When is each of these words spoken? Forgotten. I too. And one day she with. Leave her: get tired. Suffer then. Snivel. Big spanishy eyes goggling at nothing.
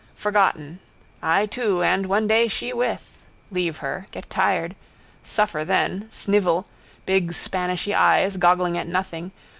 Forgotten. 0.15 0.79
I 1.21 1.45
too. 1.45 1.83
And 1.83 2.07
one 2.07 2.27
day 2.27 2.47
she 2.47 2.73
with. 2.73 3.07
Leave 3.51 3.77
her: 3.85 4.07
get 4.09 4.31
tired. 4.31 4.75
Suffer 5.23 5.63
then. 5.63 6.07
Snivel. 6.09 6.65
Big 7.05 7.33
spanishy 7.33 7.93
eyes 7.93 8.37
goggling 8.37 8.79
at 8.79 8.87
nothing. 8.87 9.31